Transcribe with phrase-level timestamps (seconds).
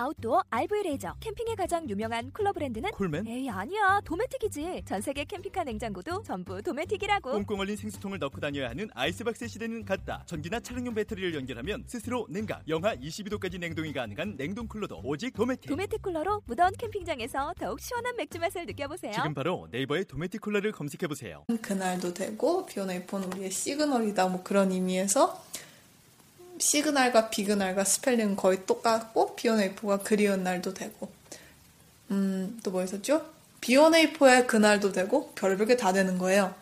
[0.00, 3.26] 아웃도어 RV 레저 캠핑에 가장 유명한 쿨러 브랜드는 콜맨?
[3.26, 8.88] 에이 아니야 도메틱이지 전 세계 캠핑카 냉장고도 전부 도메틱이라고 꽁꽁 얼린 생수통을 넣고 다녀야 하는
[8.94, 10.22] 아이스박스 시대는 갔다.
[10.24, 15.68] 전기나 차량용 배터리를 연결하면 스스로 냉각, 영하 22도까지 냉동이 가능한 냉동 쿨러도 오직 도메틱.
[15.68, 21.08] 도메틱 쿨러로 무더운 캠핑장에서 더욱 시원한 맥주 맛을 느껴보세요 지금 바로 네이버에 도메틱 쿨러를 검색해
[21.08, 21.44] 보세요.
[21.60, 25.42] 그날도 되고 비오네이폰 우리의 시그널이다 뭐 그런 의미에서
[26.60, 31.10] 시그널과 비그널과 스펠링은 거의 똑같고 비오네이포가 그리운 날도 되고
[32.10, 33.24] 음 또 뭐 있었죠?
[33.60, 36.54] 비오네이포의 그날도 되고 별별 게 다 되는 거예요.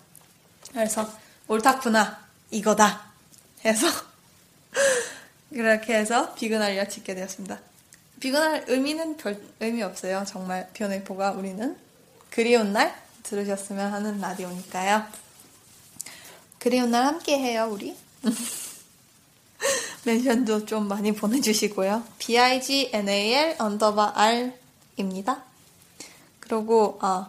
[0.73, 1.11] 그래서
[1.49, 3.11] 옳다구나 이거다
[3.65, 3.87] 해서
[5.51, 7.59] 그렇게 해서 비그날이라 짓게 되었습니다.
[8.21, 10.25] 비그날 의미는 별 의미 없어요.
[10.27, 11.77] 정말 비원에이포가 우리는
[12.31, 15.05] 그리운 날 들으셨으면 하는 라디오니까요.
[16.59, 17.97] 그리운 날 함께 해요, 우리.
[20.09, 22.03] mention도 좀 많이 보내주시고요.
[22.19, 24.15] bignal underbar
[24.97, 25.43] r입니다.
[26.41, 27.29] 그리고 아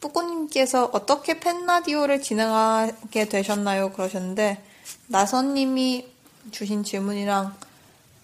[0.00, 3.92] 뿌꾸님께서 어떻게 팬라디오를 진행하게 되셨나요?
[3.92, 4.62] 그러셨는데
[5.06, 6.08] 나선님이
[6.50, 7.54] 주신 질문이랑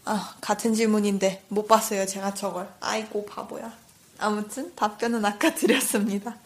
[0.04, 2.04] 아, 같은 질문인데 못 봤어요.
[2.04, 2.68] 제가 저걸.
[2.80, 3.72] 아이고 바보야.
[4.18, 6.36] 아무튼 답변은 아까 드렸습니다.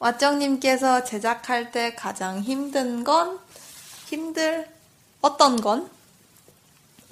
[0.00, 3.38] 왓정님께서 제작할 때 가장 힘든 건
[4.06, 4.68] 힘들
[5.22, 5.88] 어떤 건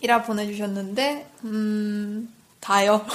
[0.02, 3.06] 이라 보내주셨는데 음 다요.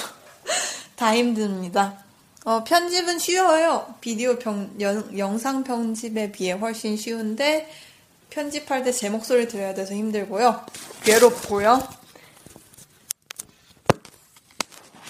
[0.96, 2.02] 다 힘듭니다.
[2.44, 3.94] 어, 편집은 쉬워요.
[4.00, 7.70] 비디오 평, 영, 영상 편집에 비해 훨씬 쉬운데
[8.30, 10.64] 편집할 때 제 목소리 들어야 돼서 힘들고요.
[11.04, 11.86] 괴롭고요.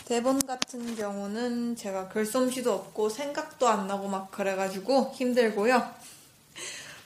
[0.06, 5.88] 대본 같은 경우는 제가 글솜씨도 없고 생각도 안 나고 막 그래가지고 힘들고요.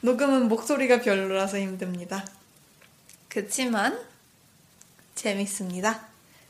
[0.00, 2.24] 녹음은 목소리가 별로라서 힘듭니다.
[3.28, 4.11] 그치만
[5.22, 6.00] 재밌습니다.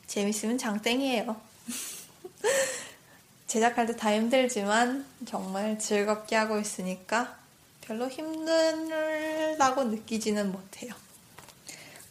[0.07, 1.35] 재밌으면 장땡이에요.
[3.47, 7.35] 제작할 때 다 힘들지만 정말 즐겁게 하고 있으니까
[7.81, 10.91] 별로 힘들다고 느끼지는 못해요.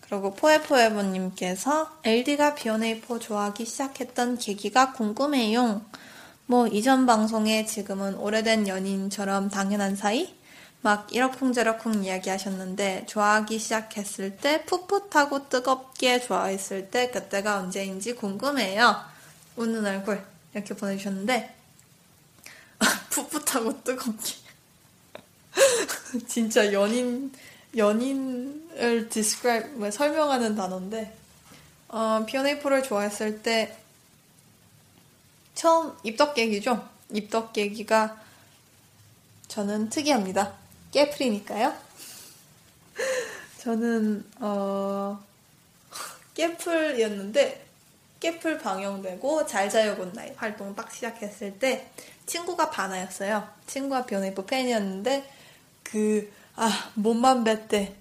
[0.02, 5.82] 그리고 포에포에버님께서 LD가 비오네이포 좋아하기 시작했던 계기가 궁금해요.
[6.46, 10.32] 뭐 이전 방송에 지금은 오래된 연인처럼 당연한 사이?
[10.82, 19.00] 막 이러쿵저러쿵 이야기하셨는데 좋아하기 시작했을 때 풋풋하고 뜨겁게 좋아했을 때 그때가 언제인지 궁금해요.
[19.56, 21.54] 웃는 얼굴 이렇게 보내주셨는데
[23.10, 24.34] 풋풋하고 뜨겁게
[26.26, 27.32] 진짜 연인
[27.76, 31.16] 연인을 describe 뭐 설명하는 단어인데
[31.88, 33.78] 어, 피오네이포를 좋아했을 때
[35.54, 36.88] 처음 입덕 계기죠.
[37.12, 38.20] 입덕 계기가
[39.46, 40.61] 저는 특이합니다.
[40.92, 41.74] 깨플이니까요.
[43.58, 45.22] 저는 어
[46.34, 47.66] 깨플이었는데
[48.20, 51.90] 깨플 방영되고 잘자요 굿나잇 활동 딱 시작했을 때
[52.26, 53.48] 친구가 바나였어요.
[53.66, 55.28] 친구가 비오네이포 팬이었는데
[55.82, 57.94] 그 아 몸만 뱉대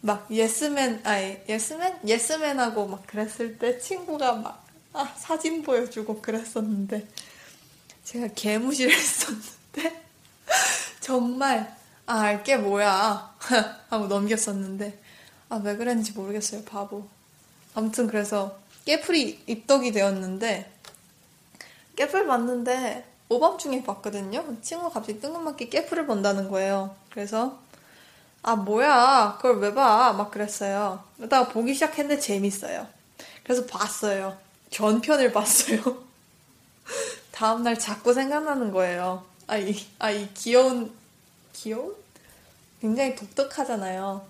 [0.00, 7.06] 막 예스맨 아니 예스맨 예스맨하고 막 그랬을 때 친구가 막 아, 사진 보여주고 그랬었는데
[8.04, 10.02] 제가 개무시를 했었는데
[11.00, 11.76] 정말
[12.06, 13.34] 아 알게 뭐야.
[13.90, 14.98] 하고 넘겼었는데.
[15.48, 17.06] 아 왜 그랬는지 모르겠어요 바보.
[17.74, 20.70] 아무튼 그래서 깨플이 입덕이 되었는데
[21.96, 24.44] 깨플 봤는데 오밤중에 봤거든요.
[24.62, 26.94] 친구가 갑자기 뜬금없게 깨플을 본다는 거예요.
[27.10, 27.58] 그래서
[28.42, 29.36] 아 뭐야.
[29.40, 30.12] 그걸 왜 봐?
[30.14, 31.04] 막 그랬어요.
[31.16, 32.86] 그러다가 보기 시작했는데 재밌어요.
[33.44, 34.36] 그래서 봤어요.
[34.70, 35.80] 전편을 봤어요.
[37.32, 39.24] 다음날 자꾸 생각나는 거예요.
[39.48, 40.92] 아 이 아 이 귀여운
[41.52, 41.94] 귀여운
[42.82, 44.26] 굉장히 독특하잖아요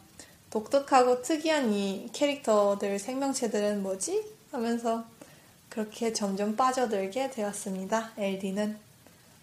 [0.51, 4.23] 독특하고 특이한 이 캐릭터들 생명체들은 뭐지
[4.53, 5.05] 하면서
[5.71, 8.79] 그렇게 점점 빠져들게 되었습니다 LD는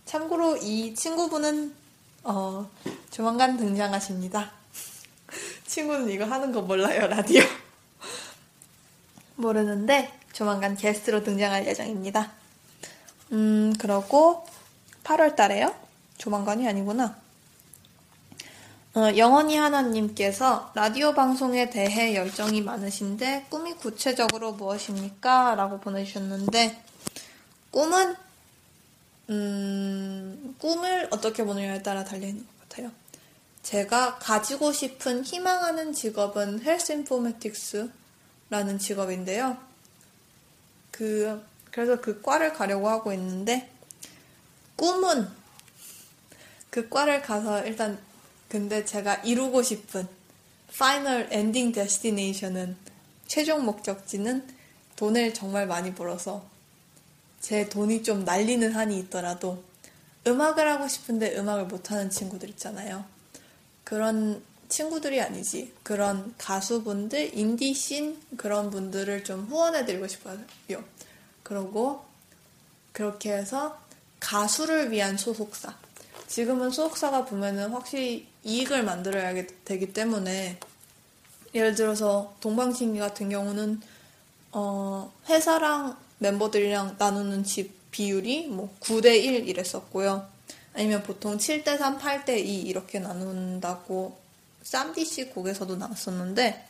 [0.06, 1.75] 참고로 이 친구분은
[2.23, 2.69] 어
[3.09, 4.51] 조만간 등장하십니다
[5.65, 7.41] 친구는 이거 하는 거 몰라요, 라디오.
[9.35, 12.31] 모르는데 조만간 게스트로 등장할 예정입니다.
[13.31, 14.45] 음, 그러고
[15.03, 15.73] 8월 달에요?
[16.17, 17.15] 조만간이 아니구나.
[18.95, 25.53] 어, 영원히 하나님께서 라디오 방송에 대해 열정이 많으신데 꿈이 구체적으로 무엇입니까?
[25.56, 26.83] 라고 보내주셨는데
[27.69, 28.15] 꿈은
[29.30, 32.91] 음, 꿈을 어떻게 보느냐에 따라 달려있는 것 같아요.
[33.62, 39.57] 제가 가지고 싶은 희망하는 직업은 헬스 인포메틱스라는 직업인데요.
[40.89, 43.69] 그, 그래서 그 과를 가려고 하고 있는데,
[44.75, 45.30] 꿈은
[46.71, 48.00] 그 과를 가서 일단,
[48.50, 50.07] 근데 제가 이루고 싶은
[50.77, 52.75] final ending destination은
[53.28, 54.46] 최종 목적지는
[54.96, 56.46] 돈을 정말 많이 벌어서
[57.40, 59.63] 제 돈이 좀 날리는 한이 있더라도
[60.28, 63.06] 음악을 하고 싶은데 음악을 못하는 친구들 있잖아요.
[63.84, 65.74] 그런 친구들이 아니지.
[65.84, 70.38] 그런 가수분들, 인디씬 그런 분들을 좀 후원해드리고 싶어요.
[71.44, 72.06] 그러고
[72.92, 73.81] 그렇게 해서
[74.19, 75.75] 가수를 위한 소속사.
[76.29, 79.33] 지금은 소속사가 보면은 확실히 이익을 만들어야
[79.65, 80.59] 되기 때문에
[81.55, 83.81] 예를 들어서 동방신기 같은 경우는
[84.51, 90.29] 어, 회사랑 멤버들이랑 나누는 집 비율이 뭐 9대 1 이랬었고요.
[90.75, 94.15] 아니면 보통 7대 3, 8대 2 이렇게 나눈다고
[94.61, 96.67] 쌈디씨 곡에서도 나왔었는데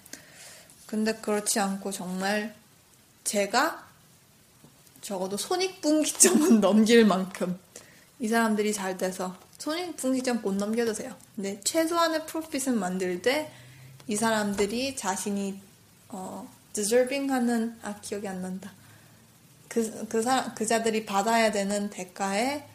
[0.85, 2.55] 근데 그렇지 않고 정말
[3.25, 3.85] 제가
[5.01, 7.59] 적어도 손익분기점은 넘길 만큼
[8.19, 11.15] 이 사람들이 잘 돼서 손익분기점 못 넘겨도 돼요.
[11.35, 13.51] 근데 최소한의 프로핏은 만들 때
[14.09, 15.61] 이 사람들이 자신이
[16.07, 18.73] 어, deserving 하는 아 기억이 안 난다.
[19.67, 22.65] 그, 그 사람, 그자들이 받아야 되는 대가에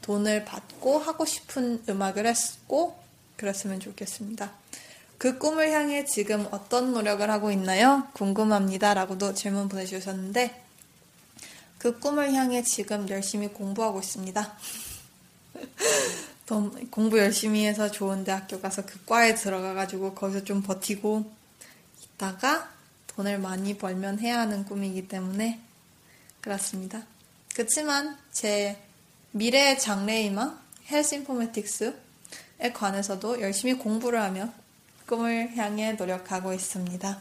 [0.00, 2.98] 돈을 받고 하고 싶은 음악을 했고,
[3.36, 4.50] 그랬으면 좋겠습니다.
[5.18, 8.08] 그 꿈을 향해 지금 어떤 노력을 하고 있나요?
[8.14, 8.94] 궁금합니다.
[8.94, 10.64] 라고도 질문 보내주셨는데,
[11.76, 14.56] 그 꿈을 향해 지금 열심히 공부하고 있습니다.
[16.90, 21.30] 공부 열심히 해서 좋은 대학교 가서 그 과에 들어가가지고 거기서 좀 버티고
[22.02, 22.70] 있다가
[23.08, 25.60] 돈을 많이 벌면 해야 하는 꿈이기 때문에
[26.40, 27.02] 그렇습니다.
[27.54, 28.78] 그렇지만 제
[29.32, 30.58] 미래의 장래희망
[30.90, 34.48] 헬스 인포메틱스에 관해서도 열심히 공부를 하며
[35.06, 37.18] 꿈을 향해 노력하고 있습니다.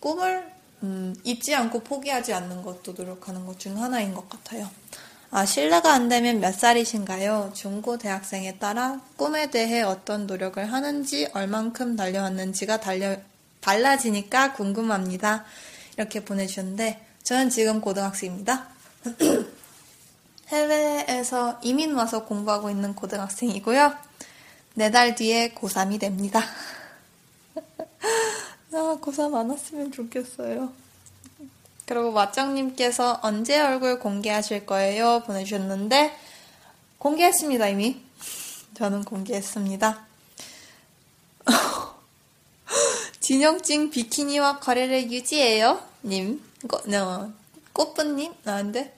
[0.00, 0.50] 꿈을
[0.84, 4.70] 음, 잊지 않고 포기하지 않는 것도 노력하는 것 중 하나인 것 같아요.
[5.30, 7.52] 아, 실례가 안 되면 몇 살이신가요?
[7.54, 13.16] 중고 대학생에 따라 꿈에 대해 어떤 노력을 하는지, 얼만큼 달려왔는지가 달려,
[13.60, 15.44] 달라지니까 궁금합니다.
[15.96, 18.68] 이렇게 보내주셨는데, 저는 지금 고등학생입니다.
[20.48, 23.94] 해외에서 이민 와서 공부하고 있는 고등학생이고요.
[24.76, 26.40] 네 달 뒤에 고3이 됩니다.
[28.72, 30.72] 아, 고3 안 왔으면 좋겠어요.
[31.88, 35.22] 그리고 마정님께서 언제 얼굴 공개하실 거예요?
[35.26, 36.14] 보내주셨는데,
[36.98, 38.02] 공개했습니다, 이미.
[38.74, 40.06] 저는 공개했습니다.
[43.20, 45.82] 진영증 비키니와 거래를 유지해요?
[46.04, 46.42] 님.
[46.68, 47.32] 꽃, 어,
[47.72, 48.34] 꽃뿌님?
[48.42, 48.94] 나는데?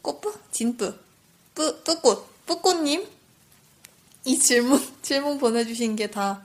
[0.00, 0.32] 꽃뿌?
[0.52, 0.94] 진뿌.
[1.54, 2.46] 뿌, 뿌꽃.
[2.46, 3.06] 뿌꽃님?
[4.24, 6.40] 이 질문, 질문 보내주신 게 다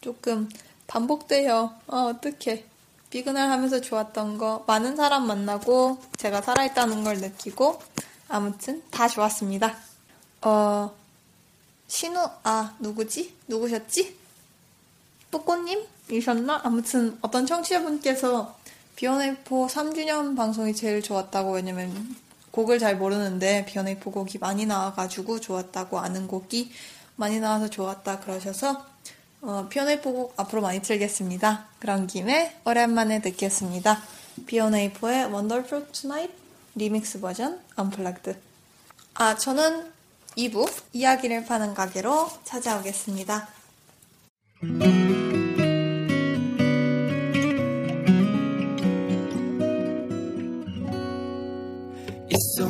[0.00, 0.48] 조금
[0.86, 1.74] 반복돼요.
[1.88, 2.64] 어, 어떡해.
[3.10, 7.80] 비그널 하면서 좋았던 거, 많은 사람 만나고, 제가 살아있다는 걸 느끼고,
[8.28, 9.76] 아무튼 다 좋았습니다.
[10.42, 10.94] 어,
[11.86, 13.34] 신우, 아, 누구지?
[13.46, 14.16] 누구셨지?
[15.30, 16.60] 뿌꽃님이셨나?
[16.64, 18.56] 아무튼 어떤 청취자분께서
[18.96, 22.16] 비원에이포 3주년 방송이 제일 좋았다고 왜냐면
[22.50, 26.72] 곡을 잘 모르는데 비원에이포 곡이 많이 나와가지고 좋았다고 아는 곡이
[27.16, 28.84] 많이 나와서 좋았다 그러셔서
[29.40, 31.66] 어, 비원에이포 곡 앞으로 많이 틀겠습니다.
[31.78, 34.02] 그런 김에 오랜만에 듣겠습니다.
[34.46, 36.34] 비원에이포의 Wonderful Tonight
[36.74, 38.36] 리믹스 버전 unplugged
[39.14, 39.90] 아 저는
[40.36, 43.48] 2부 이야기를 파는 가게로 찾아오겠습니다.
[52.30, 52.60] It's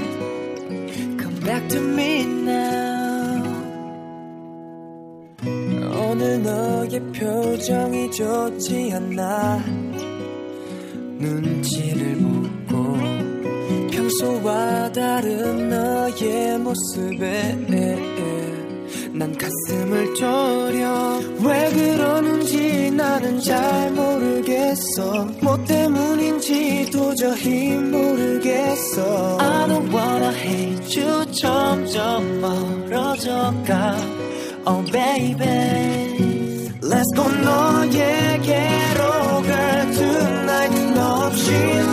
[1.19, 3.43] Come back to me now.
[6.11, 9.65] 오늘 너의 표정이 좋지 않아.
[11.19, 12.17] 눈치를
[12.69, 12.97] 보고
[13.91, 17.57] 평소와 다른 너의 모습에
[19.21, 21.21] 난 가슴을 졸여.
[21.45, 25.27] 왜 그러는지 나는 잘 모르겠어.
[25.43, 29.37] 뭐 때문인지 도저히 모르겠어.
[29.39, 31.27] I don't wanna hate you.
[31.33, 33.99] 점점 멀어져가.
[34.65, 36.71] Oh baby.
[36.81, 37.29] Let's go.
[37.45, 39.03] 너에게로
[39.43, 40.95] girl tonight.
[40.95, 41.90] 너 없이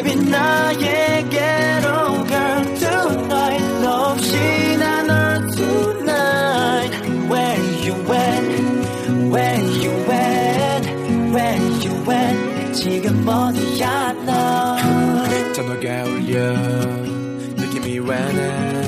[0.00, 1.86] Baby 나에게로
[2.28, 3.64] girl tonight.
[3.82, 4.36] 너 없이
[4.78, 6.94] 난널 tonight.
[7.28, 8.50] Where you went
[9.34, 10.86] Where you went
[11.34, 14.76] Where you went 지금 어디야 너?
[15.54, 16.52] 전화가 울려.
[17.56, 18.78] 느낌이 와나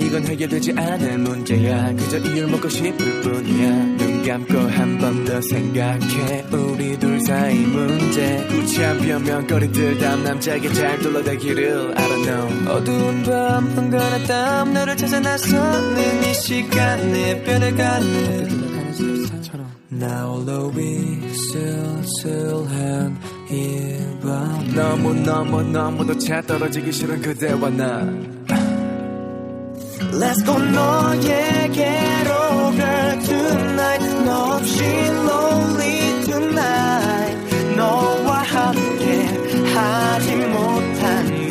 [0.00, 1.92] 이건 해결되지 않을 문제야.
[1.94, 3.70] 그저 이유를 먹고 싶을 뿐이야.
[3.98, 6.44] 눈 감고 한 번 더 생각해.
[6.50, 8.44] 우리 둘 사이 문제.
[8.48, 11.94] 구치한 변명거리들 다음 남자에게 잘 둘러대기를.
[11.96, 12.68] I don't know.
[12.72, 18.70] 어두운 밤 흥건한 땀 너를 찾아 나서는 이 시간에 변해가는
[19.92, 23.16] Now Louis 쓸쓸한
[23.48, 24.74] 이밤.
[24.74, 28.12] 너무 너무 너무도 차 떨어지기 싫은 그대와 나.
[30.12, 32.30] Let's go 너에게로
[32.72, 36.79] girl tonight 너 없이 lonely tonight
[37.80, 39.24] 너와 함께
[39.72, 41.49] 하지 못한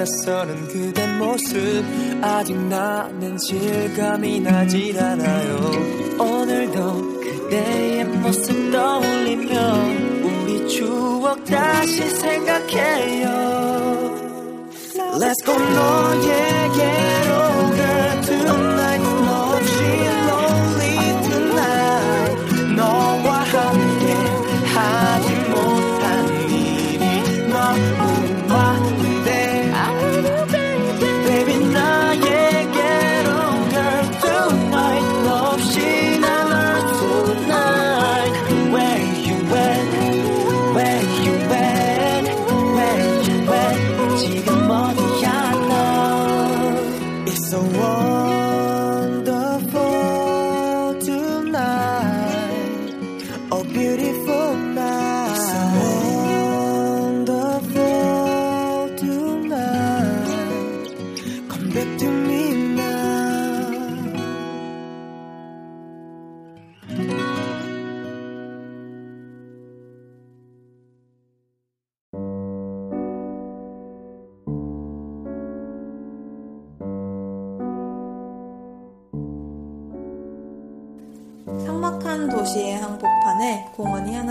[0.00, 1.84] 돌아서는 그대 모습.
[2.22, 5.56] 아직 나는 실감이 나질 않아요.
[6.18, 9.54] 오늘도 그대의 모습 떠올리며
[10.22, 13.28] 우리 추억 다시 생각해요.
[15.18, 15.54] Let's go.
[15.58, 17.49] 너에게로
[47.50, 48.29] So warm.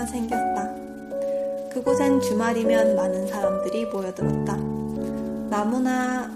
[0.00, 0.70] 하나 생겼다.
[1.70, 4.56] 그곳엔 주말이면 많은 사람들이 모여들었다.
[5.50, 6.26] 나무나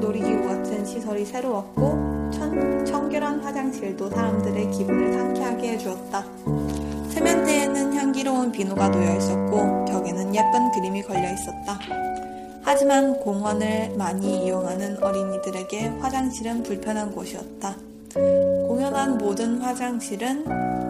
[0.00, 6.24] 놀이기구 같은 시설이 새로웠고 천, 청결한 화장실도 사람들의 기분을 상쾌하게 해주었다.
[7.10, 11.78] 세면대에는 향기로운 비누가 놓여 있었고 벽에는 예쁜 그림이 걸려 있었다.
[12.62, 17.76] 하지만 공원을 많이 이용하는 어린이들에게 화장실은 불편한 곳이었다.
[18.66, 20.44] 공연 모든 화장실은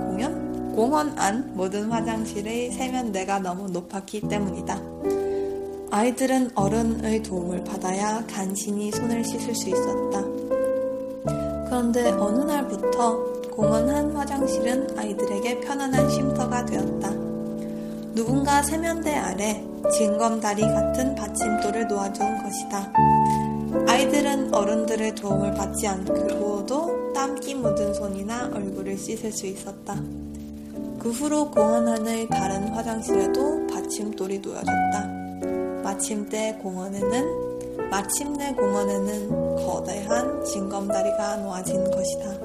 [0.06, 0.49] 공연?
[0.74, 4.80] 공원 안 모든 화장실의 세면대가 너무 높았기 때문이다.
[5.90, 10.22] 아이들은 어른의 도움을 받아야 간신히 손을 씻을 수 있었다.
[11.66, 17.10] 그런데 어느 날부터 공원 한 화장실은 아이들에게 편안한 쉼터가 되었다.
[18.14, 19.64] 누군가 세면대 아래
[19.96, 22.92] 징검다리 같은 받침돌을 놓아준 것이다.
[23.88, 29.96] 아이들은 어른들의 도움을 받지 않고도 땀기 묻은 손이나 얼굴을 씻을 수 있었다.
[31.00, 35.06] 그 후로 공원 안의 다른 화장실에도 받침돌이 놓여졌다.
[35.82, 42.38] 마침내 공원에는 마침내 공원에는 거대한 징검다리가 놓아진 것이다.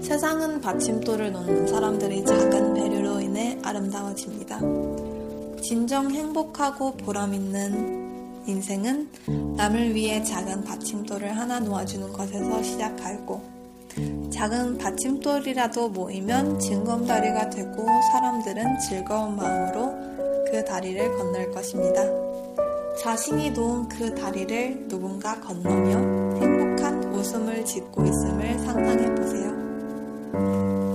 [0.00, 4.60] 세상은 받침돌을 놓는 사람들의 작은 배려로 인해 아름다워집니다.
[5.62, 13.53] 진정 행복하고 보람있는 인생은 남을 위해 작은 받침돌을 하나 놓아주는 것에서 시작하고
[14.30, 19.94] 작은 받침돌이라도 모이면 징검다리가 되고 사람들은 즐거운 마음으로
[20.50, 22.02] 그 다리를 건널 것입니다.
[23.02, 30.93] 자신이 놓은 그 다리를 누군가 건너며 행복한 웃음을 짓고 있음을 상상해 보세요.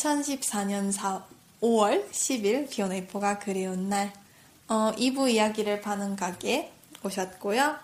[0.00, 1.24] (2014년 4,
[1.60, 4.12] 5월 10일 비오네이포가 그리운 날)
[4.68, 6.72] 어, 2부 이야기를 파는 가게
[7.04, 7.76] 오셨고요.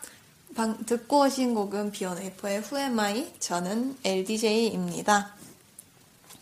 [0.54, 5.35] 방, 듣고 오신 곡은 비오네이포의 후에마이 저는 LDJ입니다.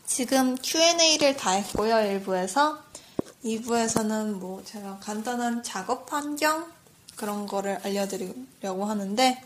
[0.06, 2.78] 지금 Q&A를 다 했고요, 1부에서.
[3.44, 6.70] 2부에서는 뭐 제가 간단한 작업 환경
[7.16, 9.42] 그런 거를 알려드리려고 하는데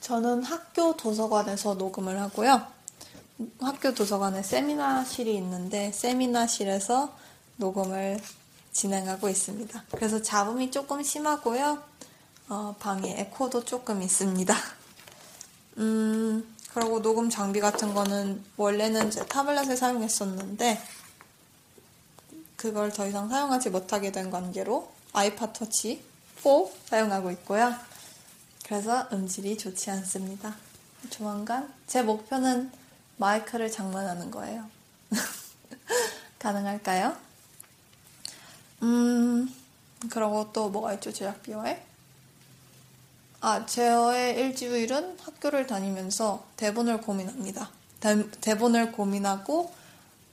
[0.00, 2.71] 저는 학교 도서관에서 녹음을 하고요.
[3.60, 7.14] 학교 도서관에 세미나실이 있는데 세미나실에서
[7.56, 8.20] 녹음을
[8.72, 9.84] 진행하고 있습니다.
[9.92, 11.82] 그래서 잡음이 조금 심하고요.
[12.48, 14.54] 어, 방에 에코도 조금 있습니다.
[15.78, 20.82] 음, 그리고 녹음 장비 같은 거는 원래는 제 타블렛을 사용했었는데
[22.56, 26.02] 그걸 더 이상 사용하지 못하게 된 관계로 아이팟 터치
[26.42, 26.50] 4
[26.86, 27.74] 사용하고 있고요.
[28.64, 30.56] 그래서 음질이 좋지 않습니다.
[31.10, 32.70] 조만간 제 목표는
[33.16, 34.68] 마이크를 장만하는 거예요.
[36.38, 37.16] 가능할까요?
[38.82, 39.48] 음,
[40.10, 41.82] 그러고 또 뭐가 있죠, 제작 비화에?
[43.40, 47.70] 아, 제어의 일주일은 학교를 다니면서 대본을 고민합니다.
[48.00, 49.72] 대, 대본을 고민하고,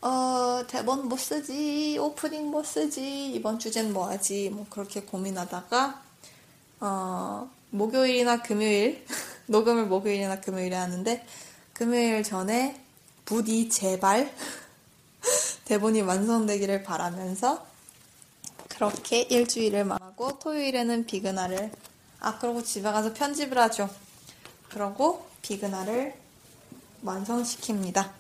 [0.01, 6.01] 어, 대본 뭐 쓰지, 오프닝 뭐 쓰지, 이번 주제는 뭐 하지, 뭐 그렇게 고민하다가,
[6.81, 9.05] 어, 목요일이나 금요일,
[9.48, 11.25] 녹음을 목요일이나 금요일에 하는데,
[11.79, 12.77] 금요일 전에
[13.24, 14.29] 부디 제발
[15.63, 17.65] 대본이 완성되기를 바라면서
[18.67, 21.71] 그렇게 일주일을 망하고 토요일에는 비그나를
[22.19, 23.89] 아 그러고 집에 가서 편집을 하죠.
[24.67, 26.15] 그러고 비그나를
[27.05, 28.12] 완성시킵니다.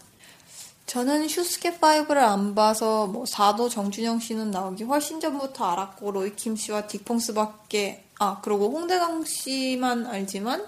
[0.85, 6.87] 저는 슈스케 5를 안 봐서 뭐 사도 정준영 씨는 나오기 훨씬 전부터 알았고 로이킴 씨와
[6.87, 10.65] 딕펑스밖에 아 그리고 홍대강 씨만 알지만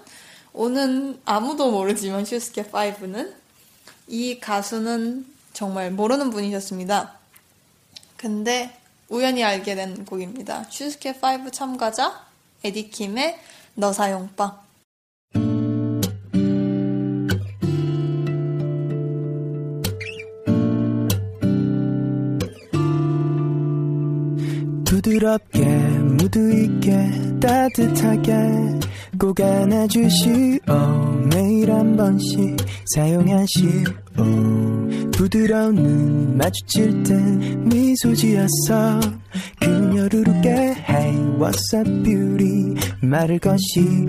[0.54, 3.32] 오는 아무도 모르지만 슈스케 5는
[4.08, 7.18] 이 가수는 정말 모르는 분이셨습니다.
[8.16, 8.76] 근데
[9.08, 10.64] 우연히 알게 된 곡입니다.
[10.70, 12.26] 슈스케 5 참가자
[12.64, 13.38] 에디킴의
[13.74, 14.60] 너 사용법.
[24.84, 28.32] 부드럽게 무드 있게 따뜻하게
[29.22, 30.58] 꼭 안아주시오
[31.32, 32.56] 매일 한 번씩
[32.92, 33.84] 사용하시오
[35.12, 38.98] 부드러운 눈 마주칠 땐 미소 지었어
[39.60, 42.74] 그녀를 웃게 Hey what's up beauty?
[43.00, 44.08] 말을 것이오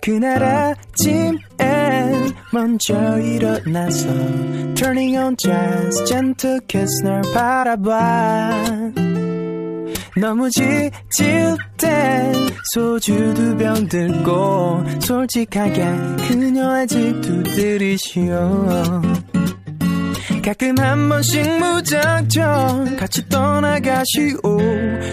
[0.00, 1.40] 그날 아침엔
[2.52, 4.06] 먼저 일어나서
[4.76, 9.07] Turning on jazz gentle kiss 널 바라봐
[10.20, 12.32] 너무 지칠 땐
[12.72, 15.84] 소주 두 병 들고 솔직하게
[16.28, 19.02] 그녀 아직도 들이쉬어
[20.44, 24.38] 가끔 한 번씩 무작정 같이 떠나가시오.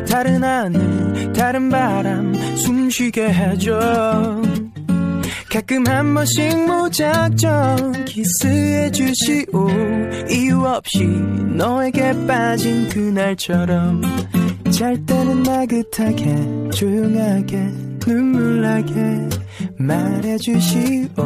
[0.10, 4.42] 다른 하늘 다른 바람 숨쉬게 해줘.
[5.52, 9.68] 가끔 한 번씩 무작정 키스해 주시오.
[10.30, 14.02] 이유 없이 너에게 빠진 그날처럼
[14.78, 17.58] 잘 때는 나긋하게 조용하게
[18.00, 18.92] 눈물 나게
[19.78, 21.24] 말해주시오.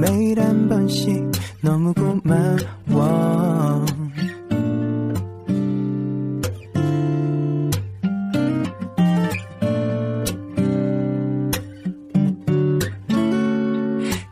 [0.00, 1.30] 매일 한 번씩
[1.62, 3.86] 너무 고마워.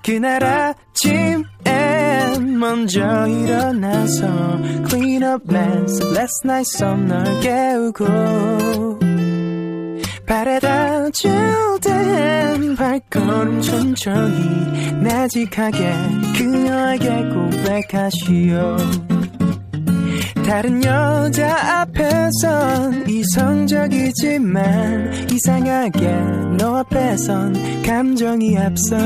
[0.04, 1.44] 그날 아침엔
[2.66, 6.02] 먼저 일어나서 Clean up mess.
[6.02, 8.98] Last night 썸널 깨우고
[10.26, 11.12] 발에 닿을
[11.80, 15.94] 땐 발걸음 천천히 나직하게
[16.36, 18.76] 그녀에게 고백하시오.
[20.44, 24.60] 다른 여자 앞에선 이성적이지만
[25.30, 26.08] 이상하게
[26.58, 28.96] 너 앞에선 감정이 앞서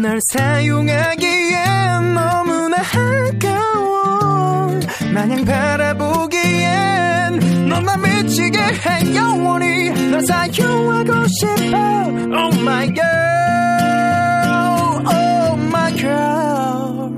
[0.00, 4.80] 널 사용하기엔 너무나 아까워.
[5.12, 6.38] 마냥 바라보기엔
[7.68, 11.76] 너나 미치게 해 영원히 널 사용하고 싶어.
[12.32, 13.10] Oh my girl
[15.06, 17.10] Oh my girl.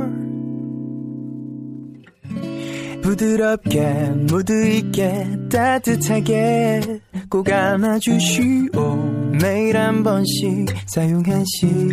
[3.02, 3.80] 부드럽게
[4.26, 6.80] 무드 있게 따뜻하게
[7.28, 8.72] 꼭 안아주시오.
[9.40, 11.90] 매일 한 번씩 사용하시오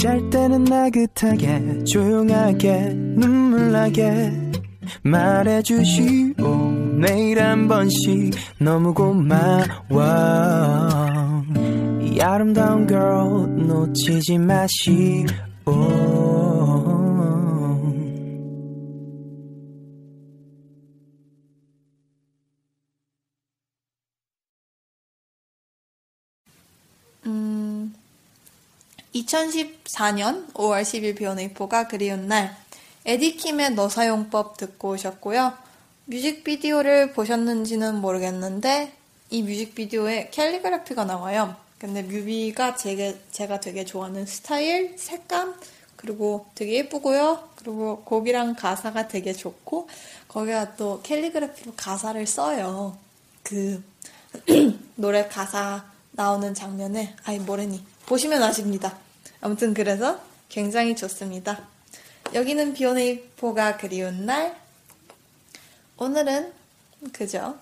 [0.00, 4.32] 잘 때는 나긋하게 조용하게 눈물 나게
[5.02, 6.34] 말해주시오.
[6.98, 10.04] 매일 한 번씩 너무 고마워.
[12.00, 15.26] 이 아름다운 girl 놓치지 마시오.
[27.26, 27.57] 음,
[29.22, 32.56] 2014년 5월 10일 비오네이포가 그리운 날
[33.04, 35.54] 에디킴의 너사용법 듣고 오셨고요.
[36.06, 38.92] 뮤직비디오를 보셨는지는 모르겠는데
[39.30, 41.56] 이 뮤직비디오에 캘리그래피가 나와요.
[41.78, 45.54] 근데 뮤비가 제게, 제가 되게 좋아하는 스타일, 색감,
[45.96, 47.50] 그리고 되게 예쁘고요.
[47.56, 49.88] 그리고 곡이랑 가사가 되게 좋고
[50.28, 52.96] 거기가 또 캘리그래피로 가사를 써요.
[53.42, 53.82] 그
[54.96, 59.07] 노래 가사 나오는 장면에 아이 뭐래니 보시면 아십니다.
[59.40, 61.68] 아무튼 그래서 굉장히 좋습니다.
[62.34, 64.60] 여기는 비원에이포가 그리운 날
[65.96, 66.52] 오늘은
[67.12, 67.58] 그죠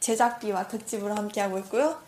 [0.00, 2.00] 제작비와 특집으로 함께하고 있고요.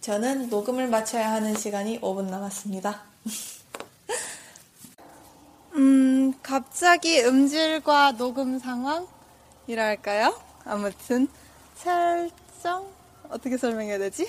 [0.00, 3.02] 저는 녹음을 마쳐야 하는 시간이 5분 남았습니다.
[5.74, 10.40] 음, 갑자기 음질과 녹음 상황이랄까요?
[10.64, 11.28] 아무튼
[11.76, 12.86] 설정
[13.28, 14.28] 어떻게 설명해야 되지?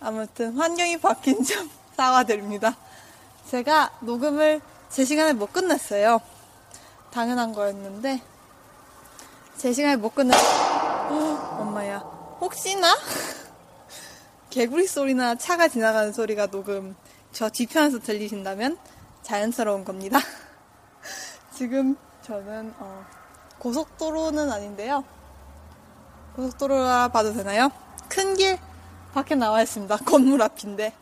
[0.00, 2.76] 아무튼 환경이 바뀐 점 사과드립니다.
[3.50, 6.20] 제가 녹음을 제 시간에 못 끝냈어요.
[7.10, 8.20] 당연한 거였는데
[9.56, 10.34] 제 시간에 못 끝냈.
[10.34, 11.98] 어, 엄마야.
[12.40, 12.94] 혹시나
[14.50, 16.96] 개구리 소리나 차가 지나가는 소리가 녹음
[17.32, 18.78] 저 뒤편에서 들리신다면
[19.22, 20.18] 자연스러운 겁니다.
[21.54, 23.04] 지금 저는 어,
[23.58, 25.04] 고속도로는 아닌데요.
[26.36, 27.70] 고속도로라 봐도 되나요?
[28.08, 28.58] 큰 길
[29.12, 29.96] 밖에 나와 있습니다.
[30.04, 30.92] 건물 앞인데.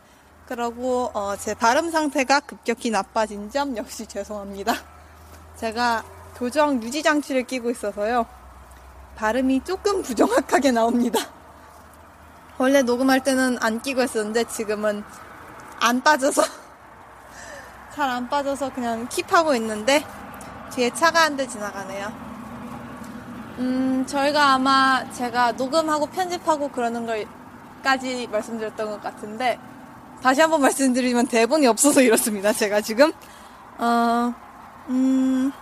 [0.46, 4.74] 그러고 어, 제 발음 상태가 급격히 나빠진 점 역시 죄송합니다.
[5.57, 6.05] 제가
[6.37, 8.26] 교정 유지 장치를 끼고 있어서요.
[9.16, 11.20] 발음이 조금 부정확하게 나옵니다.
[12.59, 15.05] 원래 녹음할 때는 안 끼고 있었는데 지금은
[15.81, 16.42] 안 빠져서
[17.94, 20.05] 잘 안 빠져서 그냥 킵하고 있는데
[20.72, 22.12] 뒤에 차가 한 대 지나가네요.
[23.59, 29.59] 음, 저희가 아마 제가 녹음하고 편집하고 그러는 걸까지 말씀드렸던 것 같은데
[30.22, 32.52] 다시 한번 말씀드리면 대본이 없어서 이렇습니다.
[32.52, 33.12] 제가 지금
[33.78, 34.32] 어,
[34.88, 35.52] 음,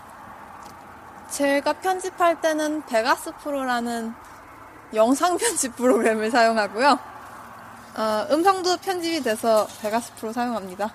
[1.30, 4.12] 제가 편집할 때는 베가스 프로라는
[4.94, 6.98] 영상 편집 프로그램을 사용하고요.
[7.96, 10.92] 어, 음성도 편집이 돼서 베가스 프로 사용합니다.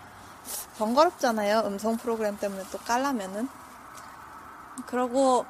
[0.77, 1.63] 번거롭잖아요.
[1.65, 3.49] 음성 프로그램 때문에 또 깔라면은.
[4.85, 5.45] 그러고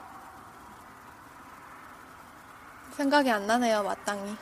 [2.96, 3.84] 생각이 안 나네요.
[3.84, 4.36] 마땅히.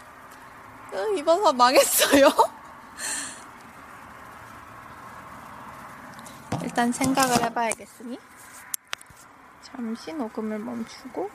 [0.93, 2.29] 으, 이번 화 망했어요.
[6.73, 8.17] 일단 생각을 해봐야겠으니.
[9.61, 11.29] 잠시 녹음을 멈추고.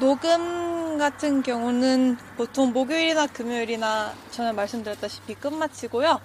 [0.00, 6.18] 녹음 같은 경우는 보통 목요일이나 금요일이나 전에 말씀드렸다시피 끝마치고요.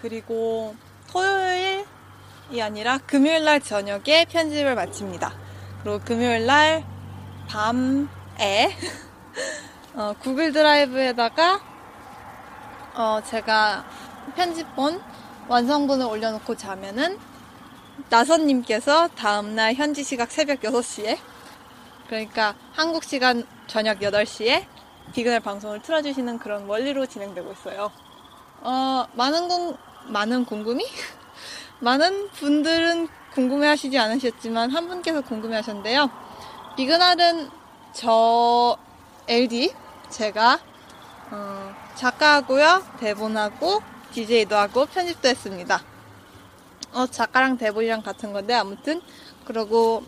[0.00, 0.74] 그리고
[1.10, 5.34] 토요일이 아니라 금요일 날 저녁에 편집을 마칩니다.
[5.82, 6.86] 그리고 금요일 날
[7.50, 8.74] 밤에
[9.94, 11.60] 어, 구글 드라이브에다가
[12.94, 13.84] 어, 제가
[14.34, 15.15] 편집본
[15.48, 17.18] 완성본을 올려놓고 자면은
[18.10, 21.18] 나선님께서 다음날 현지 시각 새벽 6시에
[22.08, 24.64] 그러니까 한국 시간 저녁 8시에
[25.12, 27.90] 비그널 방송을 틀어주시는 그런 원리로 진행되고 있어요.
[28.60, 30.84] 어, 많은 공, 많은 궁금이?
[31.80, 36.10] 많은 분들은 궁금해 하시지 않으셨지만 한 분께서 궁금해 하셨는데요.
[36.76, 37.50] 비그날은
[37.92, 38.76] 저
[39.28, 39.72] LD,
[40.10, 40.58] 제가,
[41.30, 43.82] 어, 작가하고요, 대본하고,
[44.16, 45.82] DJ도 하고, 편집도 했습니다.
[46.92, 49.02] 어, 작가랑 대본이랑 같은 건데, 아무튼,
[49.44, 50.02] 그러고,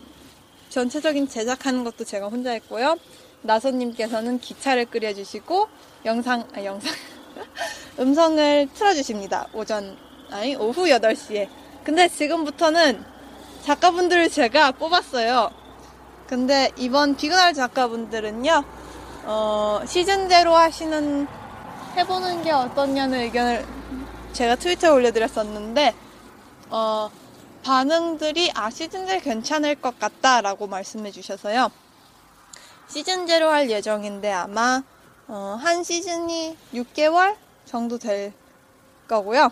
[0.69, 2.97] 전체적인 제작하는 것도 제가 혼자 했고요.
[3.41, 5.67] 나선님께서는 기차를 끓여주시고
[6.05, 6.93] 영상 아 영상
[7.99, 9.47] 음성을 틀어주십니다.
[9.53, 9.97] 오전
[10.29, 11.47] 아니 오후 8시에.
[11.83, 13.03] 근데 지금부터는
[13.63, 15.49] 작가분들을 제가 뽑았어요.
[16.27, 18.63] 근데 이번 비그날 작가분들은요
[19.23, 21.27] 어, 시즌제로 하시는
[21.95, 23.65] 해보는 게 어떻냐는 의견을
[24.33, 25.93] 제가 트위터에 올려드렸었는데
[26.69, 27.09] 어,
[27.63, 31.71] 반응들이 아 시즌제 괜찮을 것 같다라고 말씀해 주셔서요.
[32.87, 34.83] 시즌제로 할 예정인데 아마
[35.27, 38.33] 어, 한 시즌이 6개월 정도 될
[39.07, 39.51] 거고요.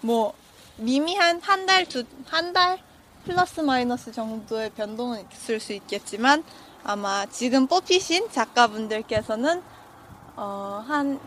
[0.00, 0.34] 뭐
[0.76, 2.78] 미미한 한 달 두 한 달
[3.24, 6.44] 플러스 마이너스 정도의 변동은 있을 수 있겠지만
[6.84, 9.62] 아마 지금 뽑히신 작가분들께서는
[10.36, 11.18] 어, 한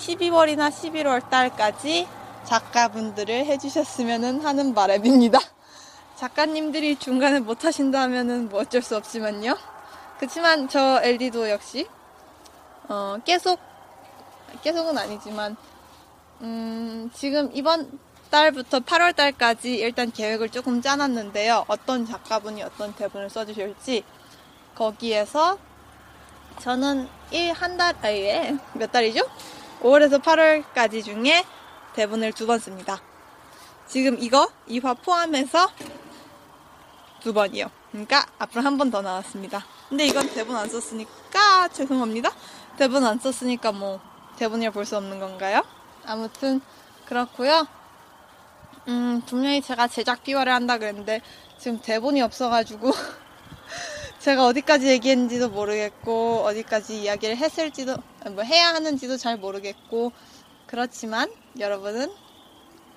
[0.00, 2.08] 12월이나 11월 달까지
[2.44, 5.38] 작가분들을 해주셨으면 하는 바람입니다.
[6.16, 9.56] 작가님들이 중간에 못 하신다면은 뭐 어쩔 수 없지만요.
[10.18, 11.86] 그렇지만 저 LD도 역시
[12.88, 13.60] 어, 계속
[14.62, 15.56] 계속은 아니지만
[16.40, 17.98] 음, 지금 이번
[18.30, 21.66] 달부터 8월 달까지 일단 계획을 조금 짜놨는데요.
[21.68, 24.04] 어떤 작가분이 어떤 대본을 써주실지
[24.74, 25.58] 거기에서
[26.58, 29.22] 저는 1, 한 달, 아예 몇 달이죠?
[29.82, 31.44] 5월에서 8월까지 중에
[31.94, 33.00] 대본을 두 번 씁니다.
[33.86, 35.68] 지금 이거, 이화 포함해서
[37.20, 37.70] 두 번이요.
[37.90, 39.64] 그러니까 앞으로 한 번 더 나왔습니다.
[39.88, 42.30] 근데 이건 대본 안 썼으니까 죄송합니다.
[42.78, 44.00] 대본 안 썼으니까 뭐
[44.36, 45.62] 대본이라 볼 수 없는 건가요?
[46.06, 46.60] 아무튼
[47.06, 47.66] 그렇고요.
[48.88, 51.20] 음, 분명히 제가 제작 비화를 한다 그랬는데
[51.58, 52.92] 지금 대본이 없어가지고
[54.20, 57.96] 제가 어디까지 얘기했는지도 모르겠고 어디까지 이야기를 했을지도
[58.28, 60.12] 뭐 해야 하는지도 잘 모르겠고
[60.66, 62.12] 그렇지만 여러분은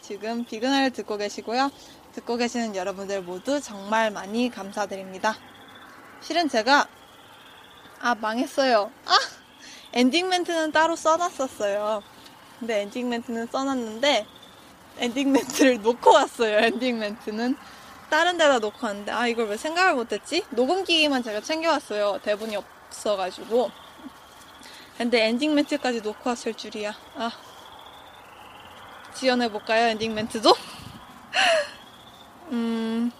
[0.02, 1.72] 지금 비그널을 듣고 계시고요.
[2.14, 5.36] 듣고 계시는 여러분들 모두 정말 많이 감사드립니다.
[6.22, 6.88] 실은 제가
[8.00, 8.92] 아 망했어요.
[9.06, 9.18] 아
[9.94, 12.04] 엔딩 멘트는 따로 써놨었어요.
[12.60, 14.26] 근데 엔딩 멘트는 써놨는데
[15.00, 16.58] 엔딩 멘트를 놓고 왔어요.
[16.60, 17.56] 엔딩 멘트는
[18.10, 20.44] 다른 데다 놓고 왔는데 아 이걸 왜 생각을 못했지?
[20.52, 22.20] 녹음기기만 제가 챙겨왔어요.
[22.24, 23.83] 대본이 없어가지고.
[24.98, 26.94] 근데 엔딩 멘트까지 놓고 왔을 줄이야.
[27.18, 27.32] 아
[29.16, 29.88] 지어내볼까요?
[29.90, 30.54] 엔딩 멘트도?
[32.52, 33.12] 음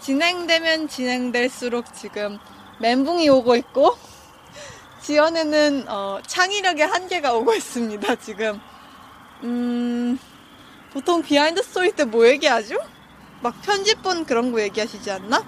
[0.00, 2.38] 진행되면 진행될수록 지금
[2.80, 3.96] 멘붕이 오고 있고
[5.02, 8.16] 지어내는 어, 창의력의 한계가 오고 있습니다.
[8.16, 8.60] 지금
[9.42, 10.18] 음
[10.92, 12.76] 보통 비하인드 스토리 때 뭐 얘기하죠?
[13.42, 15.42] 막 편집본 그런 거 얘기하시지 않나?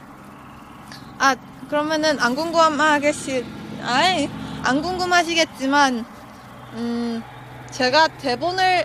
[1.18, 1.36] 아
[1.68, 3.44] 그러면은 안 궁금하겠시
[3.82, 4.28] 아이
[4.62, 6.04] 안 궁금하시겠지만
[6.74, 7.22] 음
[7.70, 8.84] 제가 대본을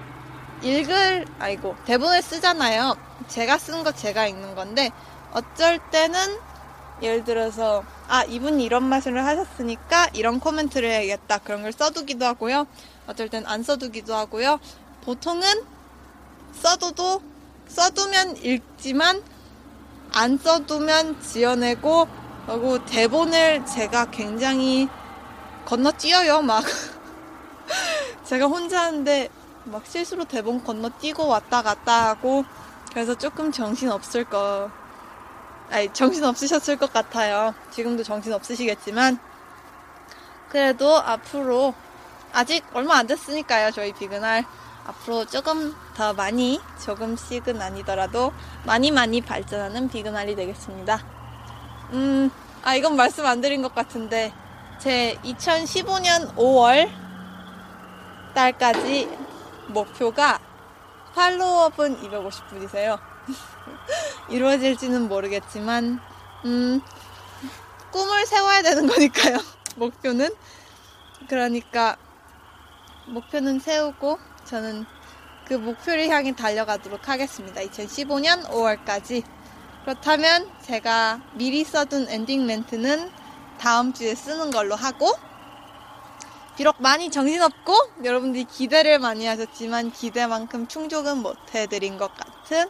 [0.63, 2.95] 읽을 아이고 대본을 쓰잖아요.
[3.27, 4.91] 제가 쓴 거 제가 읽는 건데
[5.33, 6.19] 어쩔 때는
[7.01, 12.65] 예를 들어서 아 이분이 이런 말씀을 하셨으니까 이런 코멘트를 해야겠다 그런 걸 써두기도 하고요.
[13.05, 14.59] 어쩔 땐 안 써두기도 하고요.
[15.03, 15.47] 보통은
[16.53, 17.21] 써둬도
[17.67, 19.21] 써두면 읽지만
[20.13, 22.07] 안 써두면 지어내고
[22.47, 24.89] 그리고 대본을 제가 굉장히
[25.67, 26.63] 건너뛰어요 막.
[28.23, 29.29] 제가 혼자 하는데
[29.65, 32.45] 막 실수로 대본 건너뛰고 왔다 갔다 하고
[32.93, 34.71] 그래서 조금 정신 없을 거
[35.69, 37.53] 아니 정신 없으셨을 것 같아요.
[37.71, 39.19] 지금도 정신 없으시겠지만.
[40.47, 41.73] 그래도 앞으로
[42.31, 44.45] 아직 얼마 안 됐으니까요 저희 비그날.
[44.85, 48.31] 앞으로 조금 더 많이 조금씩은 아니더라도
[48.65, 51.03] 많이 많이 발전하는 비그날이 되겠습니다.
[51.91, 52.31] 음,
[52.63, 54.31] 아 이건 말씀 안 드린 것 같은데
[54.79, 56.87] 제 2015년 5월
[58.35, 59.09] 달까지
[59.69, 60.39] 목표가
[61.15, 62.99] 팔로워업은 250분이세요.
[64.29, 65.99] 이루어질지는 모르겠지만
[66.45, 66.81] 음,
[67.91, 69.37] 꿈을 세워야 되는 거니까요.
[69.77, 70.29] 목표는
[71.27, 71.97] 그러니까
[73.07, 74.85] 목표는 세우고 저는
[75.45, 77.61] 그 목표를 향해 달려가도록 하겠습니다.
[77.61, 79.23] 2015년 5월까지.
[79.85, 83.09] 그렇다면 제가 미리 써둔 엔딩 멘트는
[83.57, 85.13] 다음 주에 쓰는 걸로 하고,
[86.57, 92.67] 비록 많이 정신없고 여러분들이 기대를 많이 하셨지만 기대만큼 충족은 못 해드린 것 같은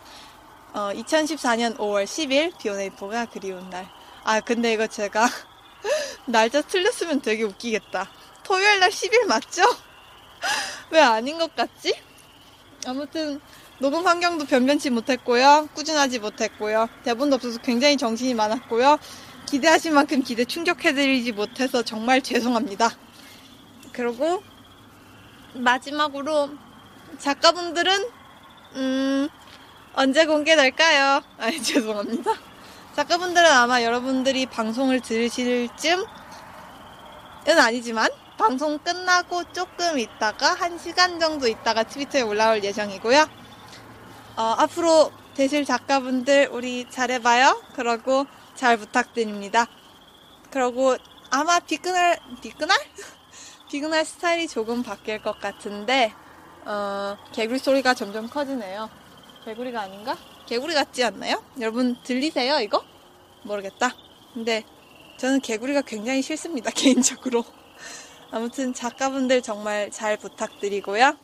[0.73, 3.87] 어, 2014년 5월 10일 비오네이포가 그리운 날.
[4.25, 5.29] 아 근데 이거 제가
[6.27, 8.09] 날짜 틀렸으면 되게 웃기겠다.
[8.43, 9.63] 토요일 날 10일 맞죠?
[10.91, 11.97] 왜 아닌 것 같지?
[12.85, 13.39] 아무튼
[13.79, 15.69] 녹음 환경도 변변치 못했고요.
[15.73, 16.89] 꾸준하지 못했고요.
[17.05, 18.97] 대본도 없어서 굉장히 정신이 많았고요.
[19.47, 22.91] 기대하신 만큼 기대 충족해드리지 못해서 정말 죄송합니다.
[23.93, 24.43] 그리고
[25.53, 26.49] 마지막으로
[27.17, 28.09] 작가분들은
[28.75, 29.29] 음
[29.93, 31.23] 언제 공개될까요?
[31.39, 32.33] 아니 죄송합니다.
[32.93, 36.05] 작가분들은 아마 여러분들이 방송을 들으실 쯤은
[37.57, 43.25] 아니지만 방송 끝나고 조금 있다가 한 시간 정도 있다가 트위터에 올라올 예정이고요.
[44.35, 47.61] 어, 앞으로 되실 작가분들 우리 잘해봐요.
[47.75, 49.67] 그러고 잘 부탁드립니다.
[50.49, 50.97] 그러고
[51.29, 52.75] 아마 비그날 비그날
[53.69, 56.11] 비그날 스타일이 조금 바뀔 것 같은데
[56.65, 58.89] 어, 개구리 소리가 점점 커지네요.
[59.45, 60.17] 개구리가 아닌가?
[60.47, 61.43] 개구리 같지 않나요?
[61.59, 62.83] 여러분 들리세요 이거?
[63.43, 63.93] 모르겠다.
[64.33, 64.63] 근데
[65.17, 67.45] 저는 개구리가 굉장히 싫습니다 개인적으로.
[68.31, 71.15] 아무튼 작가분들 정말 잘 부탁드리고요.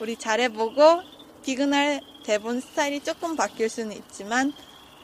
[0.00, 1.02] 우리 잘해보고
[1.44, 4.52] 비그날 대본 스타일이 조금 바뀔 수는 있지만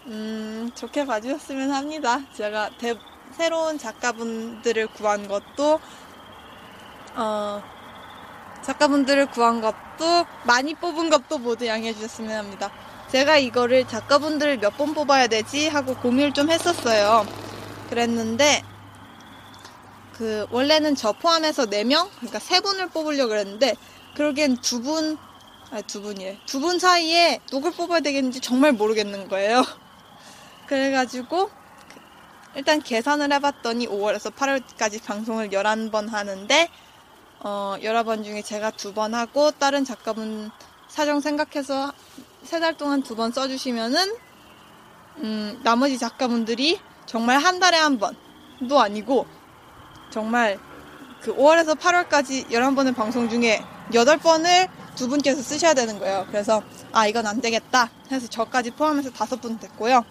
[0.06, 2.20] 음, 좋게 봐주셨으면 합니다.
[2.34, 2.96] 제가 대,
[3.36, 5.78] 새로운 작가분들을 구한 것도
[7.14, 7.62] 어,
[8.62, 12.72] 작가분들을 구한 것도 많이 뽑은 것도 모두 양해해 주셨으면 합니다.
[13.12, 17.24] 제가 이거를 작가분들을 몇 번 뽑아야 되지 하고 고민을 좀 했었어요.
[17.88, 18.64] 그랬는데
[20.14, 23.76] 그 원래는 저 포함해서 4명 그러니까 3분을 뽑으려고 그랬는데
[24.16, 25.18] 그러기엔 두 분,
[25.72, 26.38] 아니 두 분이래.
[26.46, 29.64] 두분 사이에 누굴 뽑아야 되겠는지 정말 모르겠는 거예요.
[30.68, 31.50] 그래가지고
[32.54, 36.68] 일단 계산을 해봤더니 5월에서 8월까지 방송을 11번 하는데
[37.40, 40.50] 어, 여러 번 중에 제가 두 번 하고 다른 작가분
[40.88, 41.92] 사정 생각해서
[42.44, 44.14] 세 달 동안 두 번 써주시면은
[45.18, 49.26] 음, 나머지 작가분들이 정말 한 달에 한 번도 아니고
[50.10, 50.58] 정말
[51.22, 56.26] 그 5월에서 8월까지 11번의 방송 중에 8번을 두 분께서 쓰셔야 되는 거예요.
[56.28, 60.04] 그래서 아 이건 안 되겠다 해서 저까지 포함해서 다섯 분 됐고요.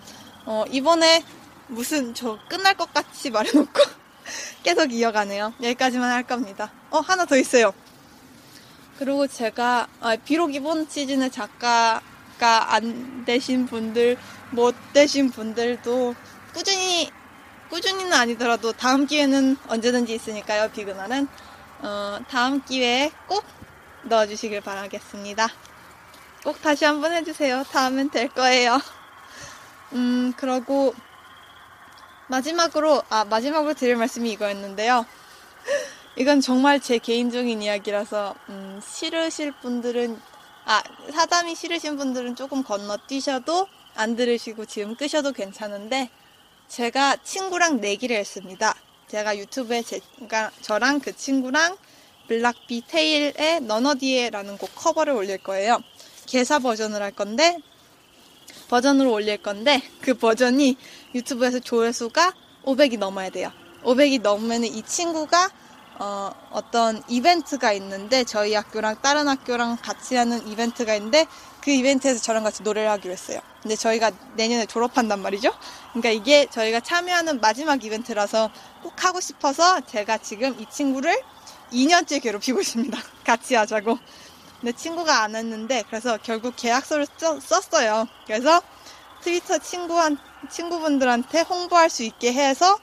[0.45, 1.23] 어, 이번에
[1.67, 3.71] 무슨 저 끝날 것 같이 말해놓고
[4.63, 5.53] 계속 이어가네요.
[5.61, 6.71] 여기까지만 할 겁니다.
[6.89, 7.73] 어 하나 더 있어요.
[8.97, 14.17] 그리고 제가 아, 비록 이번 시즌에 작가가 안 되신 분들
[14.51, 16.13] 못 되신 분들도
[16.53, 17.09] 꾸준히
[17.69, 20.69] 꾸준히는 아니더라도 다음 기회는 언제든지 있으니까요.
[20.71, 21.27] 비그날은
[21.79, 23.43] 어, 다음 기회에 꼭
[24.03, 25.47] 넣어주시길 바라겠습니다.
[26.43, 27.63] 꼭 다시 한번 해주세요.
[27.71, 28.79] 다음엔 될 거예요.
[29.93, 30.93] 음, 그러고
[32.27, 35.05] 마지막으로 아 마지막으로 드릴 말씀이 이거였는데요.
[36.15, 40.19] 이건 정말 제 개인적인 이야기라서 음, 싫으실 분들은
[40.65, 46.09] 아 사담이 싫으신 분들은 조금 건너뛰셔도 안 들으시고 지금 끄셔도 괜찮은데
[46.67, 48.73] 제가 친구랑 내기를 했습니다.
[49.07, 51.75] 제가 유튜브에 제가 저랑 그 친구랑
[52.31, 55.79] 블락비 테일의 너너디에라는 곡 커버를 올릴 거예요.
[56.27, 57.57] 개사 버전을 할 건데
[58.69, 60.77] 버전으로 올릴 건데 그 버전이
[61.13, 63.51] 유튜브에서 조회수가 500이 넘어야 돼요.
[63.83, 65.49] 500이 넘으면 이 친구가
[65.99, 71.27] 어, 어떤 이벤트가 있는데 저희 학교랑 다른 학교랑 같이 하는 이벤트가 있는데
[71.59, 73.41] 그 이벤트에서 저랑 같이 노래를 하기로 했어요.
[73.61, 75.51] 근데 저희가 내년에 졸업한단 말이죠.
[75.91, 78.49] 그러니까 이게 저희가 참여하는 마지막 이벤트라서
[78.81, 81.21] 꼭 하고 싶어서 제가 지금 이 친구를
[81.71, 82.97] 2년째 괴롭히고 있습니다.
[83.23, 83.97] 같이 하자고.
[84.59, 88.07] 근데 친구가 안 했는데 그래서 결국 계약서를 써, 썼어요.
[88.25, 88.61] 그래서
[89.21, 90.17] 트위터 친구한
[90.49, 92.77] 친구분들한테 홍보할 수 있게 해서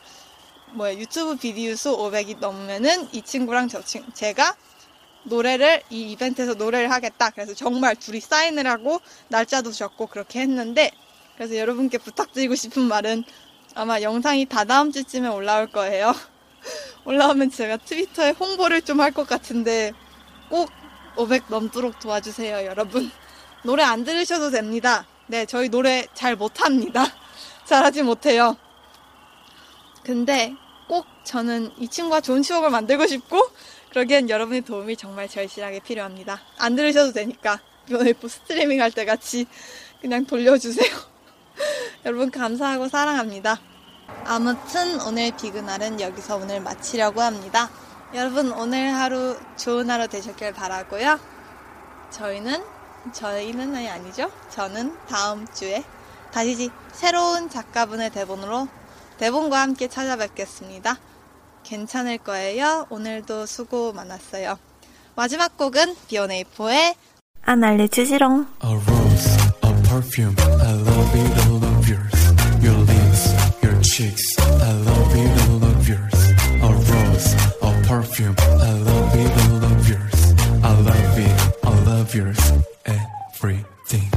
[0.72, 4.54] 뭐야 유튜브 비디오 수 500이 넘으면은 이 친구랑 저 친, 제가
[5.24, 7.30] 노래를 이 이벤트에서 노래를 하겠다.
[7.30, 10.90] 그래서 정말 둘이 사인을 하고 날짜도 적고 그렇게 했는데
[11.36, 13.24] 그래서 여러분께 부탁드리고 싶은 말은
[13.74, 16.12] 아마 영상이 다 다음 주쯤에 올라올 거예요.
[17.08, 19.92] 올라오면 제가 트위터에 홍보를 좀 할 것 같은데
[20.50, 20.70] 꼭
[21.16, 23.10] 500 넘도록 도와주세요, 여러분.
[23.64, 25.06] 노래 안 들으셔도 됩니다.
[25.26, 27.06] 네, 저희 노래 잘 못합니다.
[27.64, 28.56] 잘하지 못해요.
[30.04, 30.54] 근데
[30.86, 33.40] 꼭 저는 이 친구와 좋은 추억을 만들고 싶고
[33.90, 36.40] 그러기엔 여러분의 도움이 정말 절실하게 필요합니다.
[36.58, 39.46] 안 들으셔도 되니까 이번에 스트리밍 할 때 같이
[40.02, 40.90] 그냥 돌려주세요.
[42.04, 43.60] 여러분 감사하고 사랑합니다.
[44.24, 47.70] 아무튼 오늘 비그날은 여기서 오늘 마치려고 합니다.
[48.14, 51.18] 여러분 오늘 하루 좋은 하루 되셨길 바라고요.
[52.10, 52.62] 저희는
[53.12, 54.30] 저희는 아니죠.
[54.50, 55.84] 저는 다음 주에
[56.32, 58.68] 다시 새로운 작가분의 대본으로
[59.18, 60.98] 대본과 함께 찾아뵙겠습니다.
[61.64, 62.86] 괜찮을 거예요.
[62.90, 64.58] 오늘도 수고 많았어요.
[65.16, 66.94] 마지막 곡은 비오네이포의
[67.42, 68.46] 안 알려주지롱.
[68.64, 71.47] A rose, a perfume, I love it
[73.98, 76.18] cheeks, I love it all of yours.
[76.66, 77.28] A rose,
[77.66, 80.18] a perfume, I love it all of yours.
[80.62, 81.34] I love it,
[81.64, 82.42] I love yours,
[82.86, 84.08] everything.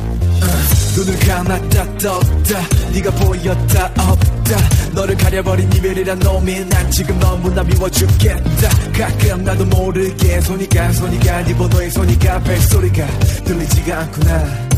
[0.96, 2.52] 눈을 감았다 떴다
[2.94, 4.58] 네가 보였다 없다
[4.94, 11.17] 너를 가려버린 이별이란 놈이 난 지금 너무나 미워 죽겠다 가끔 나도 모르게 손이 가 손이
[11.20, 13.08] 가 네 번호에 손이 가 벨소리가
[13.46, 14.71] 들리지가 않구나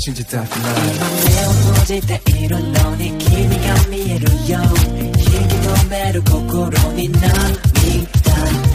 [0.00, 0.72] 信じたくない。
[0.94, 4.58] 今目を閉じているのに君が見えるよ
[5.00, 7.28] 引き止める心に涙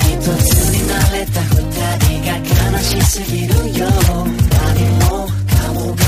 [0.01, 1.51] 一つになれた二
[1.99, 2.29] 人が
[2.71, 6.01] 悲しすぎるよ何もかもが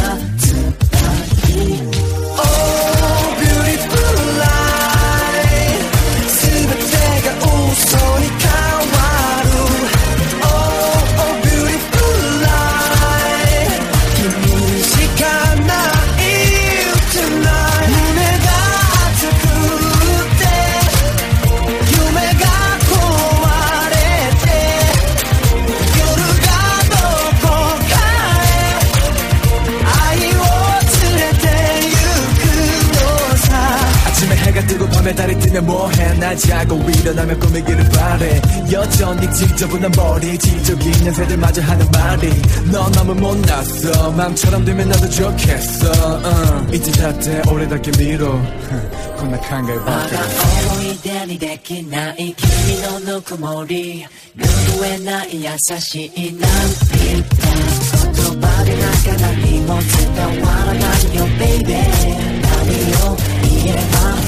[35.53, 36.13] 지내 뭐해?
[36.17, 38.41] 나 자고 일어나면 꾸미기를 바래.
[38.71, 42.29] 여전히 지저분한 머리 지적인 연세들마저 하는 말이.
[42.71, 44.11] 넌 너무 못났어.
[44.13, 45.91] 맘처럼 되면 나도 좋겠어.
[46.23, 46.75] uh.
[46.75, 48.31] 이제 잣대 오래답게 밀어.
[49.19, 50.07] 고나한 걸 봐라
[50.71, 52.33] 어머니 대니 대기 나이.
[52.33, 54.07] 기미노 누구머리.
[54.33, 56.49] 누구의 나이 야사시이 난
[56.93, 59.35] 필터 소토바를 아까 날
[59.67, 62.41] 못했다 Wanna got you baby.
[62.41, 64.22] 나비요 이해봐